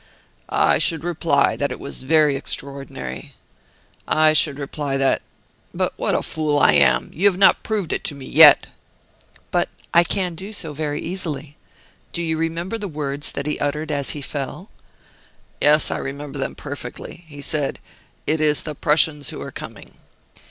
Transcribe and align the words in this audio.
"I 0.49 0.79
should 0.79 1.03
reply 1.03 1.55
that 1.57 1.71
it 1.71 1.79
was 1.79 2.01
very 2.01 2.35
extraordinary. 2.35 3.35
I 4.07 4.33
should 4.33 4.57
reply 4.57 4.97
that 4.97 5.21
but 5.75 5.93
what 5.95 6.15
a 6.15 6.23
fool 6.23 6.57
I 6.57 6.73
am! 6.73 7.11
You 7.13 7.27
have 7.27 7.37
not 7.37 7.61
proved 7.61 7.93
it 7.93 8.03
to 8.05 8.15
me 8.15 8.25
yet." 8.25 8.65
"But 9.51 9.69
I 9.93 10.03
can 10.03 10.33
do 10.33 10.53
so 10.53 10.73
very 10.73 10.99
easily. 10.99 11.55
Do 12.13 12.23
you 12.23 12.35
remember 12.35 12.79
the 12.79 12.87
words 12.87 13.31
that 13.33 13.45
he 13.45 13.59
uttered 13.59 13.91
as 13.91 14.09
he 14.17 14.21
fell?" 14.23 14.71
"Yes, 15.61 15.91
I 15.91 15.97
remember 15.99 16.39
them 16.39 16.55
perfectly. 16.55 17.23
He 17.27 17.39
said: 17.39 17.77
'It 18.25 18.41
is 18.41 18.63
the 18.63 18.73
Prussians 18.73 19.29
who 19.29 19.39
are 19.43 19.51
coming. 19.51 19.97